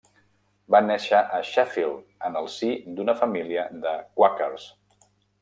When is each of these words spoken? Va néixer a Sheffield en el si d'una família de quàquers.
Va 0.75 0.79
néixer 0.85 1.19
a 1.39 1.41
Sheffield 1.49 1.99
en 2.29 2.39
el 2.41 2.49
si 2.55 2.71
d'una 2.97 3.17
família 3.21 3.67
de 3.85 3.93
quàquers. 4.19 4.69